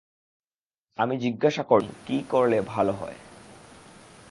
আমি 0.99 1.15
জিজ্ঞাসা 1.17 1.63
করলুম, 1.63 1.95
কী 2.05 2.17
করলে 2.29 2.57
ভালো 2.67 2.93
হয়? 2.93 3.19